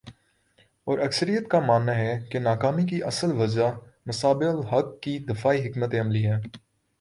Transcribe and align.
اور 0.87 0.99
اکثریت 0.99 1.47
کا 1.47 1.59
ماننا 1.59 1.95
ہے 1.95 2.19
کہ 2.31 2.39
ناکامی 2.39 2.85
کی 2.85 3.03
اصل 3.03 3.31
وجہ 3.33 3.69
مصباح 4.05 4.49
الحق 4.49 4.99
کی 5.01 5.17
دفاعی 5.19 5.69
حکمت 5.69 5.95
عملی 6.01 6.25
ہے۔ 6.25 6.37